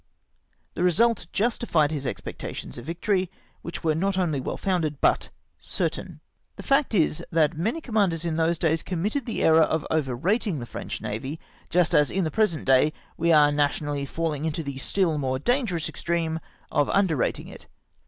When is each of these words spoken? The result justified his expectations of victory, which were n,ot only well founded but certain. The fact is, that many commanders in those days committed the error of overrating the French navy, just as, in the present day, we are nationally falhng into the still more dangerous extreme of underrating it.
The 0.73 0.81
result 0.81 1.27
justified 1.31 1.91
his 1.91 2.07
expectations 2.07 2.79
of 2.79 2.85
victory, 2.85 3.29
which 3.61 3.83
were 3.83 3.91
n,ot 3.93 4.17
only 4.17 4.39
well 4.39 4.57
founded 4.57 4.99
but 4.99 5.29
certain. 5.61 6.21
The 6.55 6.63
fact 6.63 6.95
is, 6.95 7.23
that 7.31 7.55
many 7.55 7.81
commanders 7.81 8.25
in 8.25 8.35
those 8.35 8.57
days 8.57 8.81
committed 8.81 9.27
the 9.27 9.43
error 9.43 9.61
of 9.61 9.85
overrating 9.91 10.57
the 10.57 10.65
French 10.65 11.01
navy, 11.01 11.39
just 11.69 11.93
as, 11.93 12.09
in 12.09 12.23
the 12.23 12.31
present 12.31 12.65
day, 12.65 12.93
we 13.15 13.31
are 13.31 13.51
nationally 13.51 14.07
falhng 14.07 14.43
into 14.45 14.63
the 14.63 14.79
still 14.79 15.19
more 15.19 15.37
dangerous 15.37 15.87
extreme 15.87 16.39
of 16.71 16.89
underrating 16.89 17.47
it. 17.47 17.67